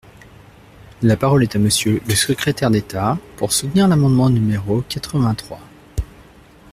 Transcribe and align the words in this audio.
La 1.03 1.15
parole 1.15 1.43
est 1.43 1.55
à 1.55 1.59
Monsieur 1.59 2.01
le 2.07 2.15
secrétaire 2.15 2.71
d’État, 2.71 3.19
pour 3.37 3.53
soutenir 3.53 3.87
l’amendement 3.87 4.31
numéro 4.31 4.81
quatre-vingt-trois. 4.89 5.61